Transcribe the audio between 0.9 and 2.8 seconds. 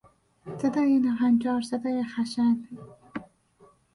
ناهنجار، صدای خشن